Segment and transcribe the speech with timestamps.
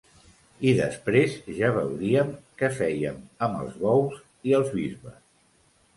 [0.69, 4.19] I després, ja veuríem què fèiem amb els bous
[4.51, 5.21] i els bisbes.